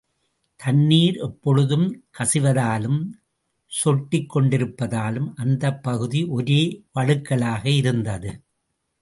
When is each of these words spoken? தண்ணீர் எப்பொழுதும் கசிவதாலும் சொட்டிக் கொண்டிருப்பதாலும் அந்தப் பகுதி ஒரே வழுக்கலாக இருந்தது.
தண்ணீர் 0.59 1.17
எப்பொழுதும் 1.17 1.85
கசிவதாலும் 2.19 2.97
சொட்டிக் 3.71 4.31
கொண்டிருப்பதாலும் 4.33 5.29
அந்தப் 5.35 5.83
பகுதி 5.83 6.23
ஒரே 6.31 6.61
வழுக்கலாக 6.95 7.65
இருந்தது. 7.75 8.31